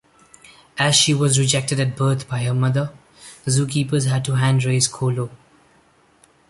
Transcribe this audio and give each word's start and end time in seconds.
As 0.79 0.95
she 0.95 1.13
was 1.13 1.37
rejected 1.37 1.79
at 1.79 1.95
birth 1.95 2.27
by 2.27 2.39
her 2.45 2.55
mother, 2.55 2.91
zookeepers 3.45 4.07
had 4.07 4.25
to 4.25 4.33
hand-raise 4.33 4.87
Colo. 4.87 5.29